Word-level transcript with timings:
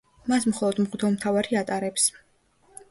მას 0.31 0.47
მხოლოდ 0.51 0.81
მღვდელმთავარი 0.85 1.61
ატარებს. 1.63 2.11